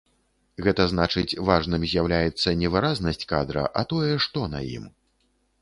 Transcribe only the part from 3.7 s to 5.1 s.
а тое, што на ім.